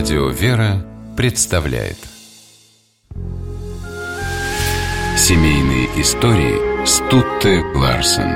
[0.00, 0.82] Радио «Вера»
[1.14, 1.98] представляет
[5.14, 8.30] Семейные истории Стутте Ларсен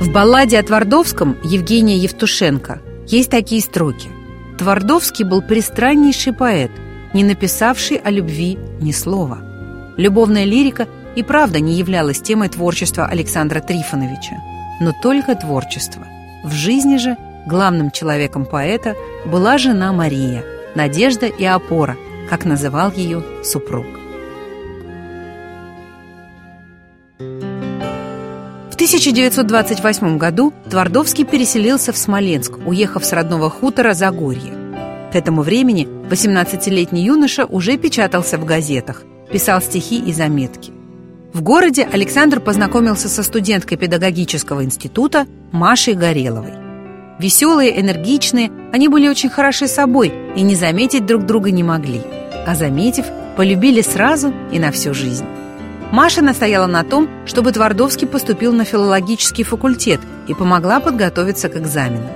[0.00, 4.08] В балладе о Твардовском Евгения Евтушенко есть такие строки.
[4.56, 6.70] Твардовский был пристраннейший поэт,
[7.12, 9.40] не написавший о любви ни слова.
[9.98, 14.36] Любовная лирика и правда не являлась темой творчества Александра Трифоновича,
[14.80, 16.06] но только творчество.
[16.42, 17.16] В жизни же
[17.46, 20.44] главным человеком поэта была жена Мария,
[20.74, 21.96] надежда и опора,
[22.28, 23.86] как называл ее супруг.
[28.70, 34.54] В 1928 году Твардовский переселился в Смоленск, уехав с родного хутора Загорье.
[35.12, 40.79] К этому времени 18-летний юноша уже печатался в газетах, писал стихи и заметки.
[41.32, 46.54] В городе Александр познакомился со студенткой педагогического института Машей Гореловой.
[47.20, 52.00] Веселые, энергичные, они были очень хороши собой и не заметить друг друга не могли.
[52.46, 53.04] А заметив,
[53.36, 55.24] полюбили сразу и на всю жизнь.
[55.92, 62.10] Маша настояла на том, чтобы Твардовский поступил на филологический факультет и помогла подготовиться к экзаменам.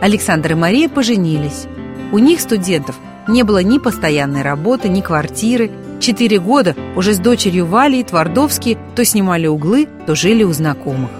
[0.00, 1.66] Александр и Мария поженились.
[2.10, 2.96] У них, студентов,
[3.28, 5.70] не было ни постоянной работы, ни квартиры,
[6.02, 11.10] Четыре года уже с дочерью Валей Твардовские то снимали углы, то жили у знакомых.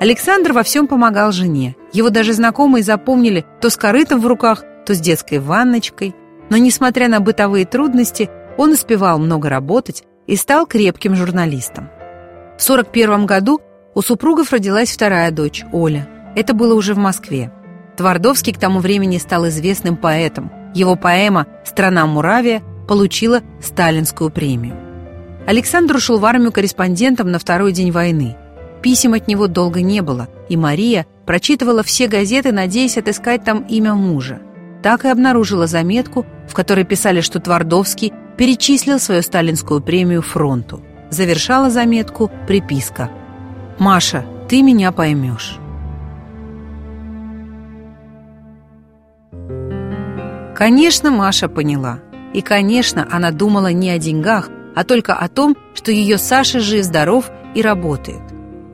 [0.00, 1.76] Александр во всем помогал жене.
[1.92, 6.12] Его даже знакомые запомнили то с корытом в руках, то с детской ванночкой.
[6.50, 11.88] Но, несмотря на бытовые трудности, он успевал много работать и стал крепким журналистом.
[12.58, 13.60] В 1941 году
[13.94, 16.08] у супругов родилась вторая дочь, Оля.
[16.34, 17.52] Это было уже в Москве.
[17.96, 20.50] Твардовский к тому времени стал известным поэтом.
[20.76, 24.76] Его поэма «Страна Муравия» получила сталинскую премию.
[25.46, 28.36] Александр ушел в армию корреспондентом на второй день войны.
[28.82, 33.94] Писем от него долго не было, и Мария прочитывала все газеты, надеясь отыскать там имя
[33.94, 34.42] мужа.
[34.82, 40.82] Так и обнаружила заметку, в которой писали, что Твардовский перечислил свою сталинскую премию фронту.
[41.08, 43.08] Завершала заметку приписка
[43.78, 45.56] «Маша, ты меня поймешь».
[50.56, 52.00] Конечно, Маша поняла.
[52.32, 57.30] И, конечно, она думала не о деньгах, а только о том, что ее Саша жив-здоров
[57.54, 58.22] и работает.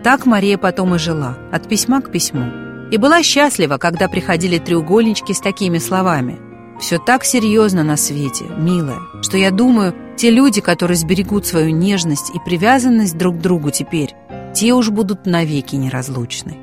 [0.04, 2.44] Так Мария потом и жила, от письма к письму.
[2.92, 6.38] И была счастлива, когда приходили треугольнички с такими словами.
[6.78, 12.30] «Все так серьезно на свете, милая, что я думаю, те люди, которые сберегут свою нежность
[12.32, 14.14] и привязанность друг к другу теперь,
[14.54, 16.56] те уж будут навеки неразлучны.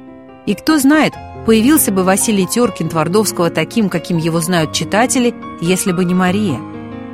[0.46, 1.14] И кто знает,
[1.46, 6.60] Появился бы Василий Теркин Твардовского таким, каким его знают читатели, если бы не Мария.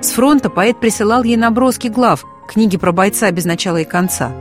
[0.01, 4.31] С фронта поэт присылал ей наброски глав, книги про бойца без начала и конца.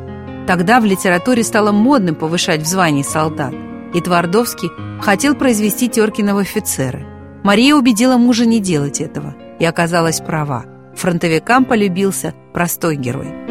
[0.46, 3.54] Тогда в литературе стало модным повышать в звании солдат,
[3.94, 7.06] и Твардовский хотел произвести Теркина в офицеры.
[7.42, 10.64] Мария убедила мужа не делать этого, и оказалась права.
[10.96, 13.43] Фронтовикам полюбился простой герой.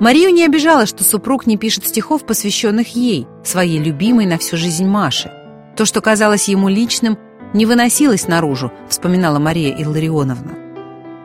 [0.00, 4.86] Марию не обижало, что супруг не пишет стихов, посвященных ей, своей любимой на всю жизнь
[4.86, 5.32] Маше.
[5.76, 7.18] То, что казалось ему личным,
[7.52, 10.56] не выносилось наружу, вспоминала Мария Илларионовна.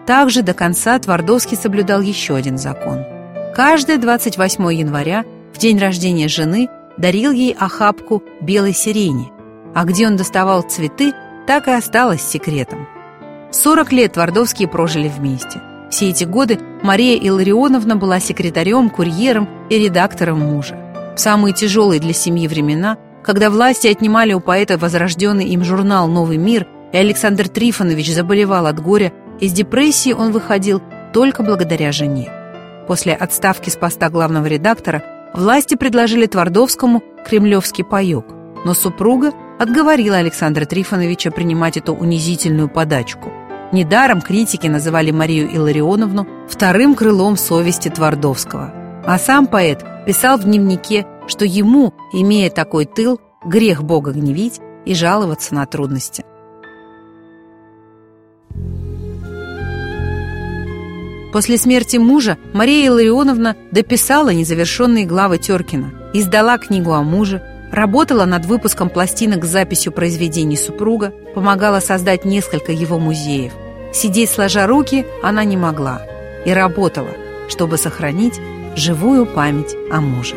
[0.07, 3.03] Также до конца Твардовский соблюдал еще один закон.
[3.55, 5.23] Каждое 28 января,
[5.53, 6.67] в день рождения жены,
[6.97, 9.31] дарил ей охапку белой сирени,
[9.75, 11.13] а где он доставал цветы,
[11.45, 12.87] так и осталось секретом.
[13.51, 15.61] 40 лет Твардовские прожили вместе–
[15.93, 20.75] все эти годы Мария Илларионовна была секретарем, курьером и редактором мужа.
[21.15, 26.37] В самые тяжелые для семьи времена, когда власти отнимали у поэта возрожденный им журнал «Новый
[26.37, 30.81] мир», и Александр Трифонович заболевал от горя, из депрессии он выходил
[31.13, 32.31] только благодаря жене.
[32.87, 35.03] После отставки с поста главного редактора
[35.35, 38.25] власти предложили Твардовскому кремлевский паёк,
[38.65, 43.31] но супруга отговорила Александра Трифоновича принимать эту унизительную подачку–
[43.73, 48.71] Недаром критики называли Марию Илларионовну вторым крылом совести Твардовского.
[49.03, 54.93] А сам поэт писал в дневнике, что ему, имея такой тыл, грех Бога гневить и
[54.93, 56.23] жаловаться на трудности.
[61.33, 67.41] После смерти мужа Мария Илларионовна дописала незавершенные главы Теркина, издала книгу о муже,
[67.71, 73.51] работала над выпуском пластинок с записью произведений супруга, помогала создать несколько его музеев.
[73.93, 76.01] Сидеть сложа руки она не могла
[76.45, 77.11] и работала,
[77.47, 78.39] чтобы сохранить
[78.75, 80.35] живую память о муже.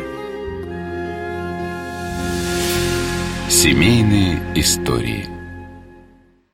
[3.49, 5.27] Семейные истории–